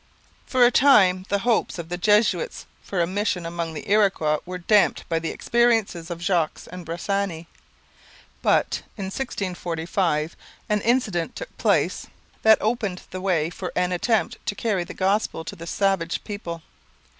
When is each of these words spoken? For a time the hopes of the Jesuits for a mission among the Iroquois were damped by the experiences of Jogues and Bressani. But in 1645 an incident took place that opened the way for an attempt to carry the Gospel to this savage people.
For 0.47 0.65
a 0.65 0.71
time 0.71 1.27
the 1.29 1.37
hopes 1.45 1.77
of 1.77 1.89
the 1.89 1.97
Jesuits 1.99 2.65
for 2.81 3.03
a 3.03 3.05
mission 3.05 3.45
among 3.45 3.75
the 3.75 3.87
Iroquois 3.87 4.39
were 4.47 4.57
damped 4.57 5.07
by 5.09 5.19
the 5.19 5.29
experiences 5.29 6.09
of 6.09 6.19
Jogues 6.23 6.65
and 6.67 6.83
Bressani. 6.83 7.45
But 8.41 8.81
in 8.97 9.05
1645 9.13 10.35
an 10.69 10.81
incident 10.81 11.35
took 11.35 11.55
place 11.59 12.07
that 12.41 12.57
opened 12.61 13.03
the 13.11 13.21
way 13.21 13.51
for 13.51 13.71
an 13.75 13.91
attempt 13.91 14.43
to 14.47 14.55
carry 14.55 14.83
the 14.83 14.95
Gospel 14.95 15.45
to 15.45 15.55
this 15.55 15.69
savage 15.69 16.23
people. 16.23 16.63